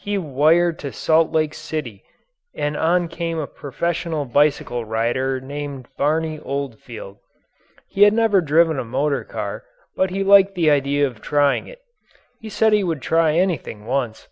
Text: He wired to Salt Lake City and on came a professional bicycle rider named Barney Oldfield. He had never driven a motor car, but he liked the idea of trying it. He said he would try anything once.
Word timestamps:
He 0.00 0.16
wired 0.16 0.78
to 0.78 0.92
Salt 0.94 1.30
Lake 1.32 1.52
City 1.52 2.02
and 2.54 2.74
on 2.74 3.06
came 3.06 3.36
a 3.38 3.46
professional 3.46 4.24
bicycle 4.24 4.86
rider 4.86 5.42
named 5.42 5.88
Barney 5.98 6.38
Oldfield. 6.40 7.18
He 7.90 8.04
had 8.04 8.14
never 8.14 8.40
driven 8.40 8.78
a 8.78 8.84
motor 8.86 9.24
car, 9.24 9.62
but 9.94 10.08
he 10.08 10.24
liked 10.24 10.54
the 10.54 10.70
idea 10.70 11.06
of 11.06 11.20
trying 11.20 11.66
it. 11.66 11.82
He 12.40 12.48
said 12.48 12.72
he 12.72 12.82
would 12.82 13.02
try 13.02 13.34
anything 13.34 13.84
once. 13.84 14.26